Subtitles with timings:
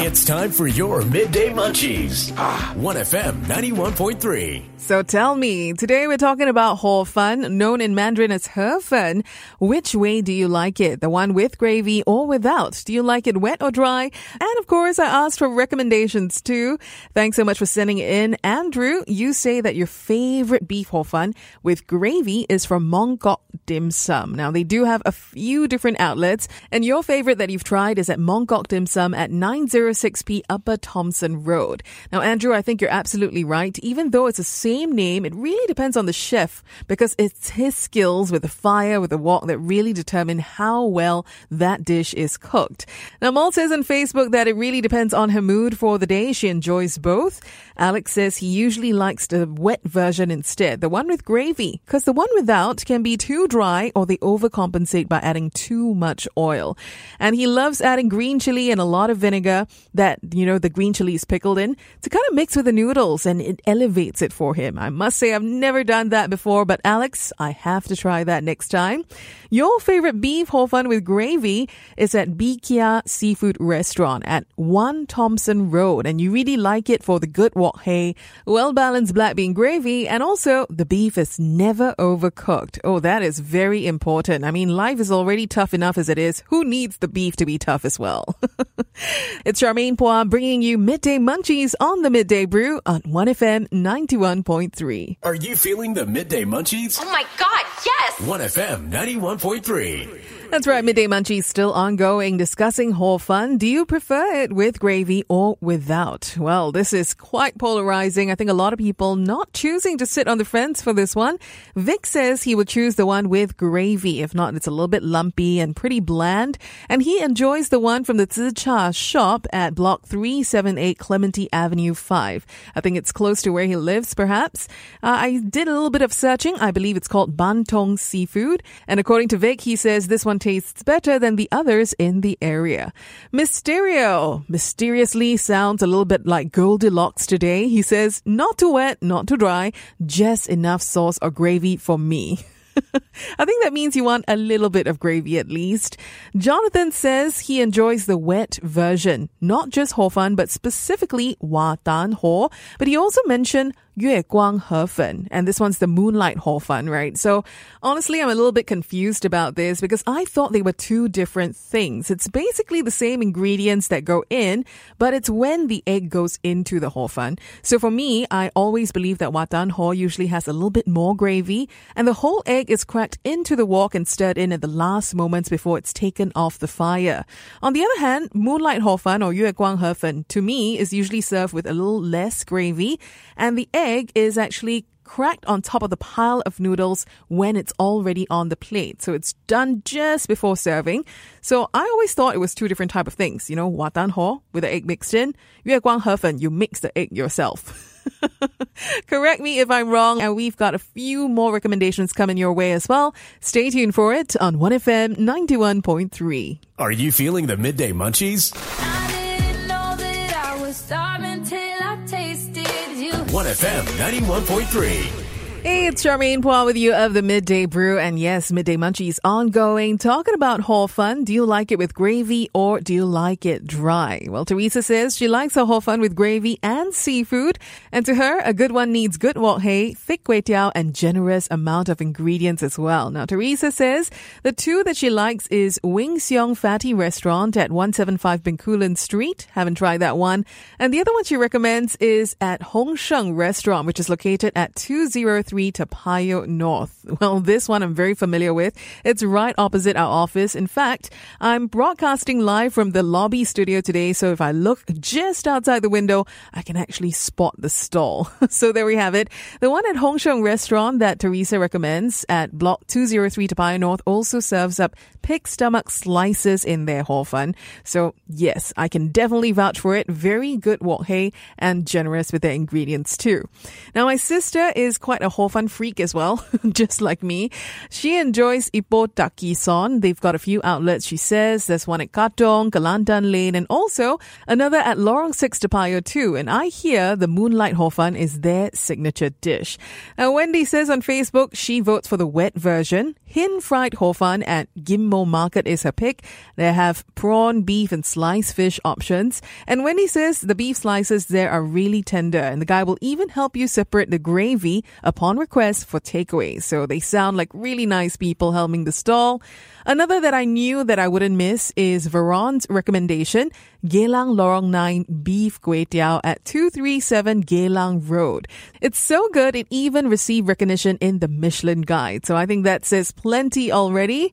[0.00, 2.30] It's time for your midday munchies.
[2.32, 4.64] 1FM 91.3.
[4.76, 9.22] So tell me, today we're talking about Hor Fun, known in Mandarin as He Fun.
[9.58, 11.00] Which way do you like it?
[11.00, 12.82] The one with gravy or without?
[12.86, 14.10] Do you like it wet or dry?
[14.32, 16.78] And of course, I asked for recommendations too.
[17.12, 18.36] Thanks so much for sending in.
[18.44, 23.90] Andrew, you say that your favorite beef Hor Fun with gravy is from Mongkok Dim
[23.90, 24.34] Sum.
[24.34, 28.08] Now, they do have a few different outlets, and your favorite that you've tried is
[28.08, 31.82] at Mongkok Dim Sum at 906p Upper Thomson Road.
[32.12, 33.78] Now, Andrew, I think you're absolutely right.
[33.80, 37.76] Even though it's the same name, it really depends on the chef because it's his
[37.76, 42.36] skills with the fire, with the wok that really determine how well that dish is
[42.36, 42.86] cooked.
[43.20, 46.32] Now, Mal says on Facebook that it really depends on her mood for the day.
[46.32, 47.40] She enjoys both.
[47.76, 52.12] Alex says he usually likes the wet version instead, the one with gravy, because the
[52.12, 56.76] one without can be too dry or they overcompensate by adding too much oil.
[57.18, 60.70] And he loves adding green chili and a lot of vinegar that, you know, the
[60.70, 64.22] green chili is pickled in to kind of mix with the noodles and it elevates
[64.22, 64.78] it for him.
[64.78, 68.44] I must say I've never done that before, but Alex, I have to try that
[68.44, 69.04] next time.
[69.50, 75.70] Your favorite beef hor fun with gravy is at Bikia Seafood Restaurant at 1 Thomson
[75.70, 78.14] Road and you really like it for the good wok hei,
[78.46, 82.78] well balanced black bean gravy and also the beef is never overcooked.
[82.84, 84.44] Oh, that is very important.
[84.44, 86.42] I mean, life is already tough enough as it is.
[86.46, 88.38] Who needs the beef to be tough as well?
[89.44, 95.16] it's Charmaine Phua bringing you midday munchies on the Midday Brew on 1FM 91.3.
[95.22, 96.98] Are you feeling the midday munchies?
[97.00, 98.14] Oh my god, yes!
[98.20, 100.37] 1FM 91.3.
[100.50, 103.58] That's right, Midday Munchies still ongoing, discussing Hor Fun.
[103.58, 106.34] Do you prefer it with gravy or without?
[106.38, 108.30] Well, this is quite polarizing.
[108.30, 111.14] I think a lot of people not choosing to sit on the fence for this
[111.14, 111.38] one.
[111.76, 114.22] Vic says he would choose the one with gravy.
[114.22, 116.56] If not, it's a little bit lumpy and pretty bland.
[116.88, 121.92] And he enjoys the one from the Zi char shop at block 378 Clementi Avenue
[121.92, 122.46] 5.
[122.74, 124.66] I think it's close to where he lives, perhaps.
[125.02, 126.56] Uh, I did a little bit of searching.
[126.56, 128.62] I believe it's called Bantong Seafood.
[128.86, 132.38] And according to Vic, he says this one tastes better than the others in the
[132.42, 132.92] area.
[133.32, 137.68] Mysterio mysteriously sounds a little bit like Goldilocks today.
[137.68, 139.72] He says, not too wet, not too dry,
[140.04, 142.38] just enough sauce or gravy for me.
[143.38, 145.96] I think that means you want a little bit of gravy at least.
[146.36, 152.12] Jonathan says he enjoys the wet version, not just hor fun, but specifically Wa Tan
[152.12, 152.50] Ho.
[152.78, 157.18] But he also mentioned Yue Guang Hefen, and this one's the Moonlight hor fun, right?
[157.18, 157.42] So
[157.82, 161.56] honestly, I'm a little bit confused about this because I thought they were two different
[161.56, 162.08] things.
[162.08, 164.64] It's basically the same ingredients that go in,
[164.98, 167.38] but it's when the egg goes into the hor fun.
[167.62, 171.16] So for me, I always believe that Watan Ho usually has a little bit more
[171.16, 174.60] gravy, and the whole egg is is cracked into the wok and stirred in at
[174.60, 177.24] the last moments before it's taken off the fire.
[177.60, 181.66] On the other hand, moonlight hor or yue guang to me is usually served with
[181.66, 183.00] a little less gravy
[183.36, 187.72] and the egg is actually cracked on top of the pile of noodles when it's
[187.80, 189.02] already on the plate.
[189.02, 191.04] So it's done just before serving.
[191.40, 193.50] So I always thought it was two different type of things.
[193.50, 195.34] You know, watan ho with the egg mixed in,
[195.64, 197.96] yue guang he you mix the egg yourself.
[199.06, 202.72] Correct me if I'm wrong, and we've got a few more recommendations coming your way
[202.72, 203.14] as well.
[203.40, 206.58] Stay tuned for it on 1FM 91.3.
[206.78, 208.52] Are you feeling the midday munchies?
[208.80, 213.12] I didn't know that I was starving till I tasted you.
[213.12, 215.27] 1FM 91.3.
[215.64, 217.98] Hey, it's Charmaine Phua with you of the Midday Brew.
[217.98, 219.98] And yes, Midday Munchies ongoing.
[219.98, 221.24] Talking about Hor Fun.
[221.24, 224.24] Do you like it with gravy or do you like it dry?
[224.28, 227.58] Well, Teresa says she likes her Hor Fun with gravy and seafood.
[227.90, 231.48] And to her, a good one needs good wok hei, thick kway teow, and generous
[231.50, 233.10] amount of ingredients as well.
[233.10, 234.12] Now, Teresa says
[234.44, 239.48] the two that she likes is Wing Seong Fatty Restaurant at 175 Bencoolen Street.
[239.50, 240.46] Haven't tried that one.
[240.78, 244.76] And the other one she recommends is at Hong Sheng Restaurant, which is located at
[244.76, 247.04] 203 Toa Payoh North.
[247.20, 248.76] Well, this one I'm very familiar with.
[249.04, 250.54] It's right opposite our office.
[250.54, 251.10] In fact,
[251.40, 255.88] I'm broadcasting live from the lobby studio today, so if I look just outside the
[255.88, 258.30] window, I can actually spot the stall.
[258.50, 259.30] so there we have it.
[259.60, 264.02] The one at Hong Sheng Restaurant that Teresa recommends at Block 203 Toa Payoh North
[264.06, 267.54] also serves up pig stomach slices in their hor fun.
[267.84, 270.06] So yes, I can definitely vouch for it.
[270.08, 273.48] Very good wok hei and generous with their ingredients too.
[273.94, 277.48] Now my sister is quite a hor fun freak as well, just like me.
[277.90, 280.00] She enjoys Ipoh Tackhsin.
[280.00, 281.66] They've got a few outlets, she says.
[281.66, 284.18] There's one at Katong, Kelantan Lane, and also
[284.48, 286.34] another at Lorong 6 Toa Payoh too.
[286.34, 289.78] And I hear the Moonlight Hor Fun is their signature dish.
[290.16, 293.14] Now, Wendy says on Facebook she votes for the wet version.
[293.24, 296.24] Hin fried hor fun at Ghim Moh Market is her pick.
[296.56, 299.42] They have prawn, beef, and sliced fish options.
[299.66, 303.28] And Wendy says the beef slices there are really tender, and the guy will even
[303.28, 306.62] help you separate the gravy upon request for takeaway.
[306.62, 309.42] So they sound like really nice people helming the stall.
[309.84, 313.50] Another that I knew that I wouldn't miss is Veron's recommendation,
[313.86, 318.48] Geylang Lorong 9 Beef Kway Teow at 237 Geylang Road.
[318.82, 322.26] It's so good, it even received recognition in the Michelin Guide.
[322.26, 324.32] So I think that says plenty already.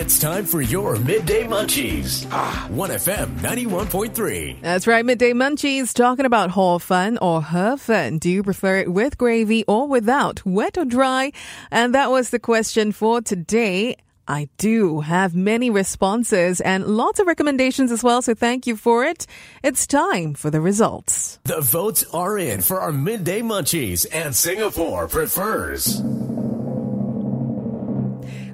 [0.00, 2.24] It's time for your midday munchies.
[2.26, 4.60] 1FM 91.3.
[4.60, 9.18] That's right, Midday Munchies talking about hor fun or her Do you prefer it with
[9.18, 11.32] gravy or without, wet or dry?
[11.70, 13.96] And that was the question for today.
[14.26, 19.04] I do have many responses and lots of recommendations as well, so thank you for
[19.04, 19.26] it.
[19.62, 21.40] It's time for the results.
[21.44, 26.02] The votes are in for our midday munchies, and Singapore prefers.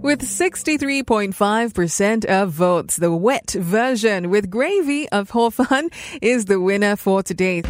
[0.04, 5.88] With 63.5% of votes, the wet version with gravy of Hor Fun
[6.20, 7.62] is the winner for today.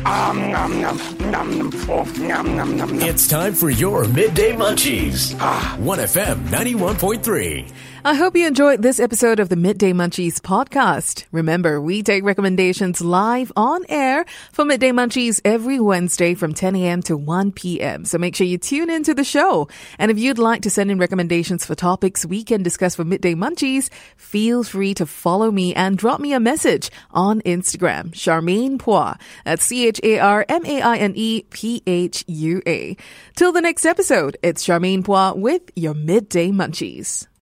[3.06, 5.36] It's time for your midday munchies.
[5.36, 7.72] 1FM 91.3.
[8.06, 11.24] I hope you enjoyed this episode of the Midday Munchies podcast.
[11.32, 17.02] Remember, we take recommendations live on air for Midday Munchies every Wednesday from 10 a.m.
[17.04, 18.04] to 1 p.m.
[18.04, 19.68] So make sure you tune into the show.
[19.98, 23.34] And if you'd like to send in recommendations for topics we can discuss for Midday
[23.34, 29.18] Munchies, feel free to follow me and drop me a message on Instagram, Charmaine Phua.
[29.46, 32.96] That's C-H-A-R-M-A-I-N-E P-H-U-A.
[33.34, 37.26] Till the next episode, it's Charmaine Phua with your Midday Munchies.